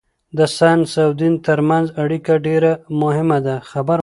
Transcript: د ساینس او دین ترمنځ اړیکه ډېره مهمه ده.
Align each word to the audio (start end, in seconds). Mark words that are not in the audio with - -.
د 0.37 0.39
ساینس 0.57 0.91
او 1.05 1.09
دین 1.21 1.33
ترمنځ 1.47 1.87
اړیکه 2.03 2.33
ډېره 2.45 2.71
مهمه 3.01 3.37
ده. 3.45 3.55